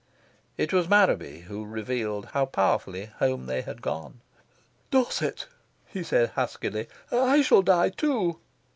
It 0.57 0.73
was 0.73 0.87
Marraby 0.89 1.43
who 1.43 1.63
revealed 1.63 2.29
how 2.33 2.45
powerfully 2.47 3.05
home 3.19 3.45
they 3.45 3.61
had 3.61 3.83
gone. 3.83 4.21
"Dorset," 4.89 5.45
he 5.85 6.01
said 6.01 6.29
huskily, 6.31 6.87
"I 7.11 7.43
shall 7.43 7.61
die 7.61 7.89
too." 7.89 8.39